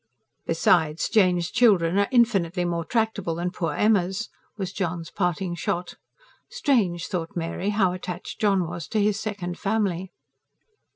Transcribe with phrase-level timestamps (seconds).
[0.47, 5.93] "Besides, Jane's children are infinitely more tractable than poor Emma's," was John's parting shot.
[6.49, 10.11] Strange, thought Mary, how attached John was to his second family.